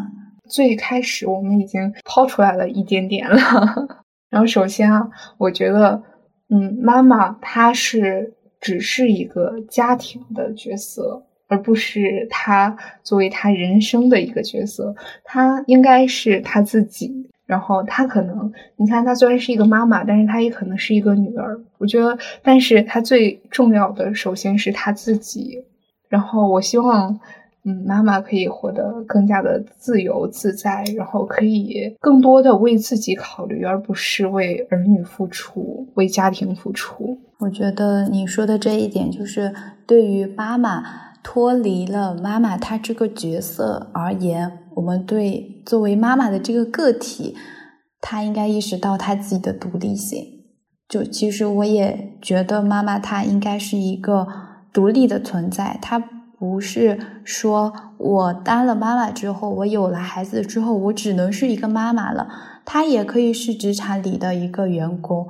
[0.49, 3.37] 最开始我们已经抛出来了一点点了。
[4.31, 6.01] 然后首先啊，我觉得，
[6.49, 11.27] 嗯，妈妈她是只是一个家庭的角色。
[11.51, 17.29] 而不是他作为他人生的一个角色，他应该是他自己。
[17.45, 21.59] 然后他可能，你看，他虽然是一个妈妈，但是他也可能是一个女儿。
[21.79, 25.61] 我觉得，但是他最重要的，首先是他自己。
[26.07, 27.19] 然后我希望，
[27.65, 37.19] 嗯，妈妈可以活得更加的自由自在，然后可以更多的为自己考虑，而不是为儿女付出，为家庭付出。
[37.39, 39.53] 我觉得你说的这一点，就是
[39.85, 41.10] 对于妈妈。
[41.23, 47.35] 脱离了妈妈她这个角色而言，我们对作为妈妈的这个个体，
[47.99, 50.25] 她应该意识到她自己的独立性。
[50.89, 54.27] 就其实我也觉得妈妈她应该是一个
[54.73, 55.97] 独立的存在，她
[56.37, 62.27] 不是说我当了妈妈之后，我有了孩子之后，我只能是一个妈妈了。
[62.65, 65.27] 她也可以是职场里的一个员工，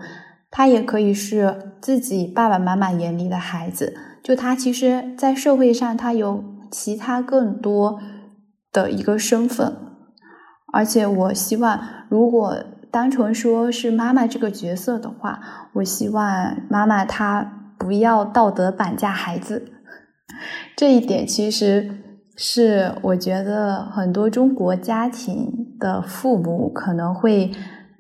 [0.49, 3.93] 她也可以是自己爸爸妈妈眼里的孩子。
[4.23, 7.99] 就他其实，在社会上，他有其他更多
[8.71, 9.75] 的一个身份，
[10.71, 12.55] 而且我希望，如果
[12.91, 15.39] 单纯说是妈妈这个角色的话，
[15.73, 19.71] 我希望妈妈她不要道德绑架孩子。
[20.75, 21.89] 这一点其实
[22.37, 27.51] 是我觉得很多中国家庭的父母可能会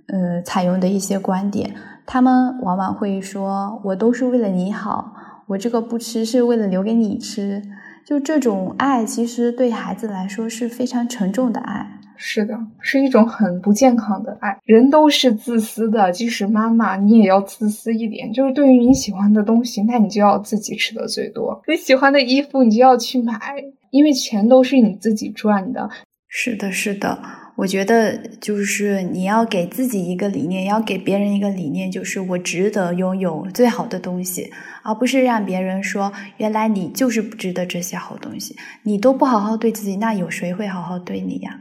[0.07, 1.73] 呃采用的一些观点，
[2.05, 5.13] 他们往往会说：“我都是为了你好。”
[5.51, 7.61] 我这个不吃是为了留给你吃，
[8.05, 11.85] 就这种爱，其实对孩子来说是非常沉重的爱。
[12.15, 14.57] 是的，是一种很不健康的爱。
[14.63, 18.31] 人都是自私的，即使妈妈，你也要自私一点。
[18.31, 21.61] 就是对于你喜欢的东西，那你就要自己吃的最多。
[21.67, 23.37] 你喜欢的衣服，你就要去买，
[23.89, 25.89] 因为钱都是你自己赚的。
[26.29, 27.19] 是的，是的。
[27.61, 41.51] 我觉得就是你要给自己一个理念，要给别人一个理念，就是我值得拥有最好的东西，而不是让别人说原来你就是不值得这些好东西，你都不好好对自己，那有谁会好好对你呀？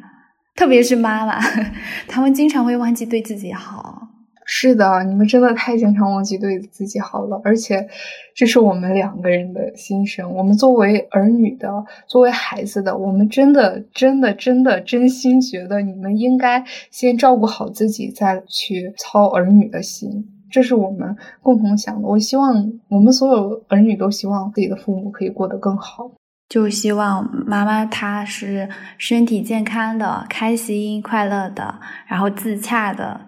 [0.56, 1.38] 特别是妈妈，
[2.08, 4.08] 他们经常会忘记对自己好。
[4.52, 7.86] 是的，你们真的太经常忘记对自己好了，而且
[8.34, 10.28] 这是我们两个人的心声。
[10.34, 11.72] 我们作为儿女的，
[12.08, 20.28] 作为孩子的，我们真的、真的、真的真心觉得你们应该先照顾好自己，再去操儿女的心。
[20.50, 22.08] 这是我们共同想的。
[22.08, 26.10] 我希望我们所有儿女都希望自己的父母可以过得更好，
[26.48, 31.76] 就希望妈妈她是身体健康的、开心快乐的，
[32.08, 33.20] 然后自洽的。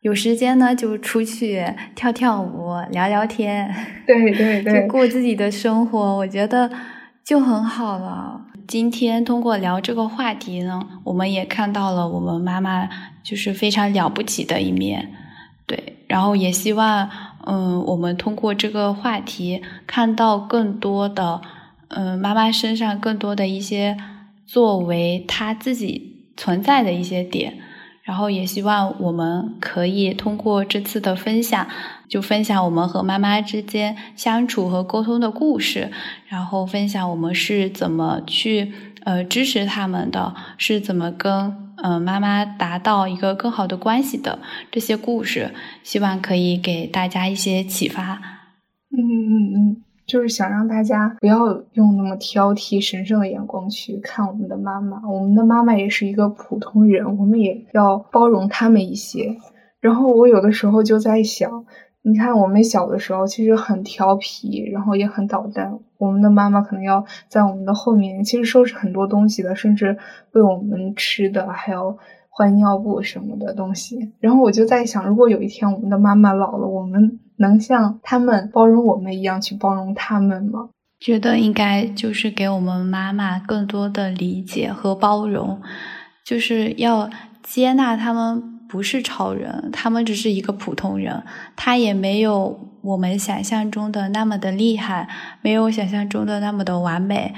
[0.00, 1.62] 有时间呢，就出去
[1.94, 3.70] 跳跳舞、聊聊天，
[4.06, 6.70] 对对对，就过自己的生活，我觉得
[7.22, 8.40] 就很好了。
[8.66, 12.88] 今天通过聊这个话题呢，我们也看到了我们妈妈
[13.22, 15.12] 就是非常了不起的一面，
[15.66, 15.98] 对。
[16.08, 17.08] 然后也希望，
[17.46, 21.42] 嗯，我们通过这个话题看到更多的，
[21.88, 23.96] 嗯，妈妈身上更多的一些
[24.46, 27.58] 作为她自己存在的一些点。
[28.10, 31.64] 然后也希望我们可以通过这次的分享，
[32.08, 35.92] 就分享我们和妈妈之间相处和沟通的故事，
[36.26, 38.72] 然后分享我们是怎么去
[39.04, 44.40] 呃支持他们的，是怎么跟嗯妈妈达到一个更好的关系的
[44.72, 48.20] 这些故事，希望可以给大家一些启发。
[48.90, 49.89] 嗯嗯嗯。
[50.10, 55.00] 就是想让大家不要用那么挑剔、神圣的眼光去看我们的妈妈。
[55.08, 59.36] 我们的妈妈也是一个普通人，我们也要包容他们一些。
[59.80, 61.64] 然后我有的时候就在想，
[62.02, 65.78] 你看我们小的时候其实很调皮，然后也很捣蛋。
[65.96, 69.96] 我们的妈妈可能要在我们的后面，其实收拾很多东西的，甚至
[70.32, 71.96] 喂我们吃的，还有
[72.30, 74.10] 换尿布什么的东西。
[74.18, 77.20] 然后我就在想，如果有一天我们的妈妈老了，我们。
[77.40, 80.68] 能像他们包容我们一样去包容他们吗？
[81.00, 85.60] 觉得应该就是给我们妈妈更多的理解和包容，
[86.24, 87.08] 就是要
[87.42, 91.22] 接纳他们不是超人，他们只是一个普通人，
[91.56, 95.08] 他也没有我们想象中的那么的厉害，
[95.40, 97.34] 没有想象中的那么的完美。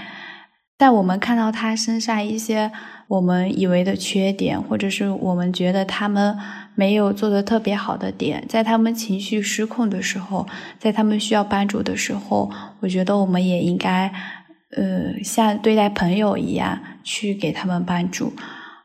[0.76, 2.72] 在我们看到他身上一些
[3.06, 6.36] 我们以为的缺点，或者是我们觉得他们
[6.74, 10.46] 没有做的特别好的点，在他们情绪失控的时候，
[10.78, 12.50] 在他们需要帮助的时候，
[12.80, 14.12] 我觉得我们也应该，
[14.70, 18.32] 呃，像对待朋友一样去给他们帮助，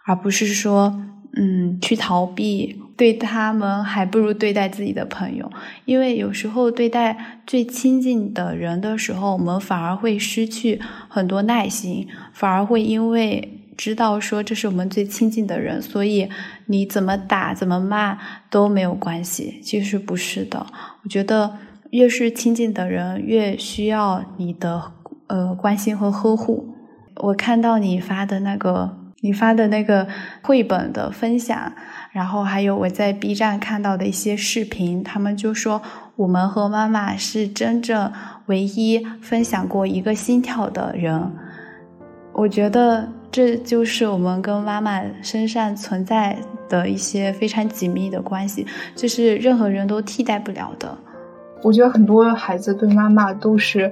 [0.06, 1.02] 而不是说，
[1.36, 2.82] 嗯，去逃避。
[2.98, 5.48] 对他们还不如对待自己的朋友，
[5.86, 7.16] 因为有时候对待
[7.46, 16.28] 最亲近的人的时候，我们反而会失去很多耐心，反而会因为知道说这是我们最亲近的人，所以
[16.66, 18.18] 你怎么打怎么骂
[18.50, 19.62] 都没有关系。
[19.64, 20.66] 其实不是的，
[21.04, 21.58] 我觉得
[21.92, 24.92] 越是亲近的人，越需要你的
[25.28, 26.74] 呃关心和呵护。
[27.18, 30.08] 我看到你发的那个，你发的那个
[30.42, 31.72] 绘本的分享。
[32.12, 35.80] 然后还有我在 B 站看到的一些视频，他们就说
[36.16, 38.12] 我们和妈妈是真正
[38.48, 41.32] 唯一分享过一个心跳的人。
[42.34, 46.38] 我觉得这就是我们跟妈妈身上存在
[46.70, 48.66] 的一些非常紧密的关系，
[48.96, 50.98] 这是任何人都替代不了的。
[51.64, 53.92] 我觉得很多孩子对妈妈都是。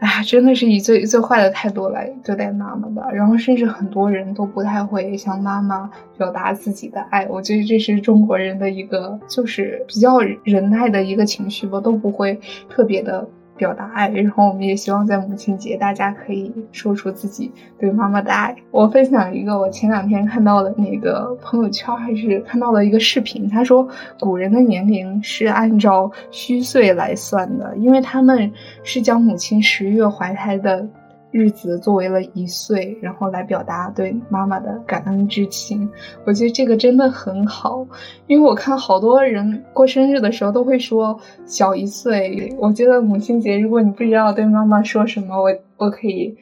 [0.00, 3.14] 哎，真的是以最最坏的态度来对待妈妈的。
[3.14, 7.26] 然后，甚至很多人都不太会向妈妈表达自己的爱。
[7.26, 13.26] 我觉得这是中国人的一个，就是比较忍耐的一个情绪吧，都不会特别的。
[13.56, 18.54] 表达爱，然后我们也希望在母亲节，大家可以说出自己对妈妈的爱。
[18.70, 23.48] 我分享一个我前两天看到的那个朋友圈，还是看到了一个视频。
[23.48, 23.86] 他说，
[24.18, 28.52] 古人的年龄是按照虚岁来算的，因为他们
[28.82, 30.86] 是将母亲十月怀胎的。
[31.34, 35.90] 日子作为了一岁，然后来表达对妈妈的感恩之情，
[36.24, 37.84] 我觉得这个真的很好，
[38.28, 42.54] 因为我看好多人过生日的时候都会说小一岁。
[42.56, 46.38] 我觉得母亲节，如果你不知道对妈妈说什么，我我可以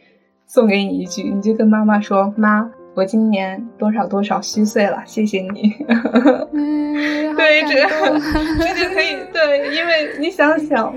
[0.47, 5.74] 送给你一句，你就跟妈妈说：“妈，我今年多少多少虚岁了，谢谢你。”
[6.53, 7.80] 嗯，对，这
[8.59, 10.95] 这就可以对，因为你想想。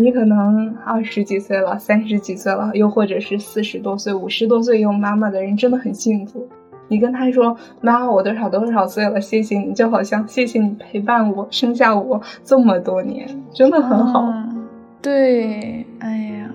[0.00, 6.48] 你可能二十几岁了，三十几岁了，又或者是四十多岁、五十多岁有妈妈的人，真的很幸福。
[6.88, 14.24] 你跟他说：“妈，我多少多少岁了，谢谢你。”就好像谢谢你陪伴我，生下我这么多年，真的很好。
[15.00, 16.50] 对，哎呀，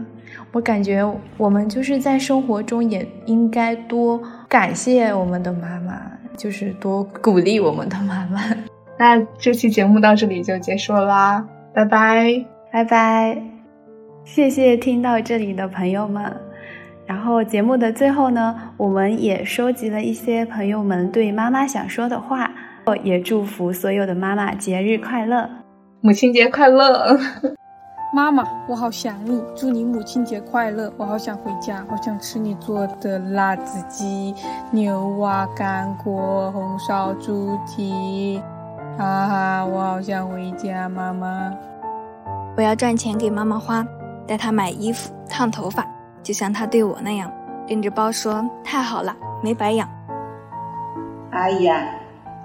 [0.51, 6.01] 我感觉我们就是在生活中也应该多感谢我们的妈妈，
[6.35, 8.41] 就是多鼓励我们的妈妈。
[8.99, 12.54] 那这期节目到这里就结束啦，拜拜。
[12.75, 13.41] 拜拜，
[14.25, 16.29] 谢谢听到这里的朋友们。
[17.05, 22.51] 然后节目的最后呢，我们也收集了一些朋友们对妈妈想说的话，
[23.01, 25.49] 也祝福所有的妈妈节日快乐，
[26.01, 27.17] 母亲节快乐。
[28.13, 30.91] 妈妈，我好想你，祝你母亲节快乐。
[30.97, 34.35] 我好想回家，好想吃你做的辣子鸡、
[34.71, 38.41] 牛蛙、干锅、红烧猪蹄。
[38.97, 41.53] 哈哈，我好想回家，妈妈。
[42.57, 43.85] 我要赚钱给妈妈花，
[44.25, 45.85] 带她买衣服、烫头发，
[46.23, 47.29] 就像她对我那样，
[47.67, 49.89] 拎着包说：“太好了，没白养。”
[51.31, 51.85] 哎呀，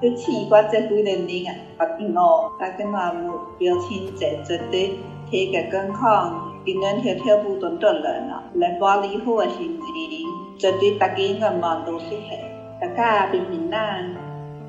[0.03, 4.99] 这奇怪这几年龄啊，不定哦，大家妈母表亲节绝对
[5.31, 10.27] 体格健康，今年跳跳舞短短人啊，来把礼物的心情，
[10.59, 12.37] 绝对大家个忙都是很，
[12.81, 14.13] 大家平平安，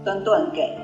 [0.06, 0.78] 短短给。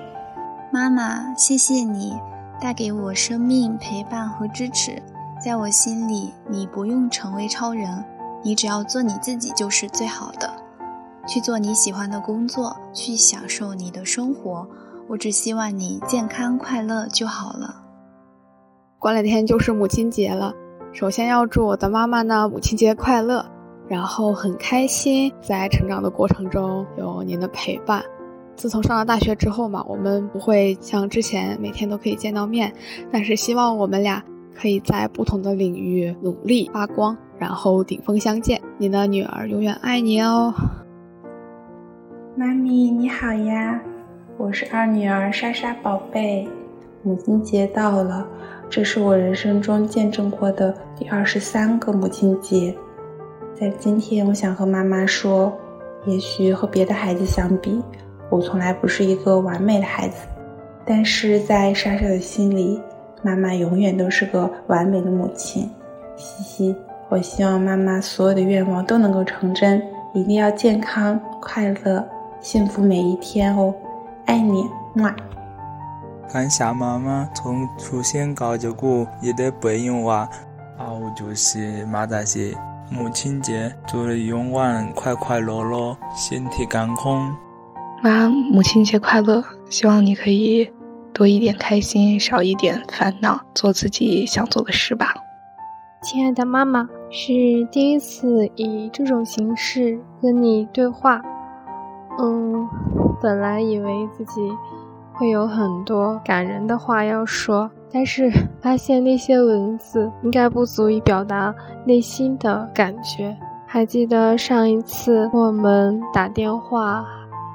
[0.72, 2.14] 妈妈，谢谢你。
[2.60, 5.02] 带给我生命陪伴和支持，
[5.44, 8.04] 在我心里，你不用成为超人，
[8.44, 10.52] 你只要做你自己就是最好的。
[11.28, 14.68] 去做你喜欢的工作，去享受你的生活。
[15.10, 17.84] 我只希望你健康快乐就好了。
[18.98, 20.54] 过两天就是母亲节了，
[20.92, 23.46] 首先要祝我的妈妈呢母亲节快乐，
[23.88, 28.04] 然后很开心在成长的过程中有您的陪伴。
[28.58, 32.74] 自从上了大学之后嘛，我们不会像之前每天都可以见到面，
[33.12, 34.22] 但是希望我们俩
[34.56, 38.60] 可以在不同的领域努力发光，然后顶峰相见。
[38.80, 40.52] 你的女儿永远爱你哦，
[42.36, 43.80] 妈咪你好呀，
[44.38, 46.48] 我是二女儿莎莎宝贝。
[47.04, 48.28] 母亲节到了，
[48.72, 52.76] 这是我人生中见证过的第二十三个母亲节。
[53.54, 55.56] 在今天，我想和妈妈说，
[56.08, 57.80] 也许和别的孩子相比。
[58.30, 60.28] 我从来不是一个完美的孩子，
[60.86, 62.82] 但是在莎莎的心里，
[63.22, 65.70] 妈妈永远都是个完美的母亲。
[66.18, 66.76] 嘻嘻，
[67.10, 69.82] 我希望妈妈所有的愿望都能够成真，
[70.14, 72.06] 一定要健康、快乐、
[72.42, 73.74] 幸福每一天哦！
[74.26, 75.14] 爱你，么。
[76.34, 80.28] 感谢妈妈从出生到结果也得背用娃，
[80.78, 82.54] 然后就是马大些
[82.90, 87.34] 母亲节，祝你永远快快乐乐，身体健康。
[88.04, 89.44] 妈，母亲节快乐！
[89.70, 90.70] 希望你可以
[91.14, 95.16] 多一点开心，少一点烦恼，做自己想做的事吧。
[96.04, 97.34] 亲爱的妈妈，是
[97.72, 101.22] 第一次以这种形式跟你对话。
[102.20, 102.68] 嗯，
[103.22, 104.42] 本来以为自己
[105.14, 108.32] 会有很多感人的话要说，但是
[108.62, 111.54] 发现那些文字应该不足以表达
[111.86, 113.36] 内心的感觉。
[113.66, 117.04] 还记得上一次我们打电话。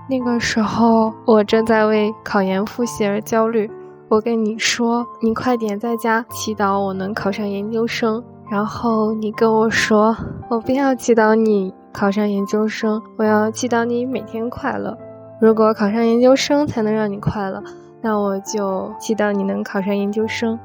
[0.08, 3.70] 那个时候，我正在为考研复习而焦虑。
[4.08, 8.22] 我跟你说，你快点在家祈祷我能考上研究生。
[8.50, 10.14] 然后你跟我说，
[10.50, 14.98] 我不要祈祷你考上研究生，我要祈祷你每天快乐。
[15.40, 17.62] 如果考上研究生才能让你快乐，
[18.02, 20.58] 那我就祈祷你能考上研究生。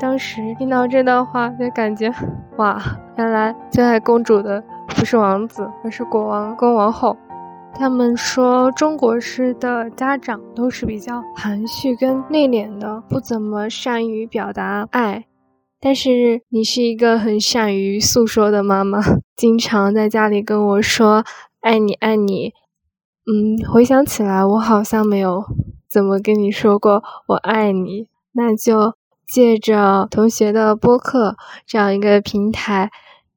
[0.00, 2.10] 当时听到这段话，就感觉，
[2.56, 2.80] 哇，
[3.16, 7.14] 原来最爱公主的不是王子，而是国王跟王后。
[7.74, 15.26] 他们说，中国式的家长都是比较含蓄跟内敛的，不怎么善于表达爱。
[15.80, 19.00] 但是你是一个很善于诉说的妈妈，
[19.36, 21.24] 经常在家里跟我说
[21.62, 22.52] “爱你，爱你”。
[23.30, 25.44] 嗯，回想起来，我好像没有
[25.88, 28.08] 怎么跟你说过“我爱你”。
[28.34, 28.94] 那就
[29.32, 32.90] 借着同学的播客这样一个平台。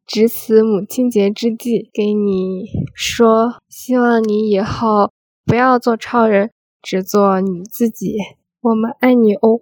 [0.07, 5.11] 值此母亲节之际，给你说，希望你以后
[5.43, 6.51] 不要做超人，
[6.83, 8.15] 只做你自己。
[8.61, 9.61] 我们爱你哦。